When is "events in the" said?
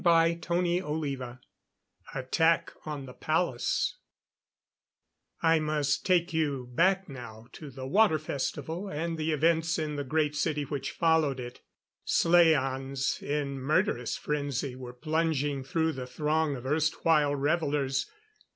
9.31-10.03